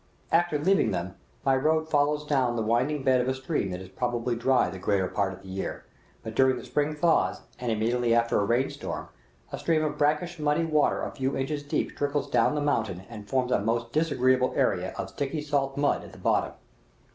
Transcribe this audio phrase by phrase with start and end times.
[0.31, 1.13] After leaving them,
[1.45, 4.79] my road follows down the winding bed of a stream that is probably dry the
[4.79, 5.85] greater part of the year;
[6.23, 9.09] but during the spring thaws, and immediately after a rain storm,
[9.51, 13.29] a stream of brackish, muddy water a few inches deep trickles down the mountain and
[13.29, 16.53] forms a most disagreeable area of sticky salt mud at the bottom.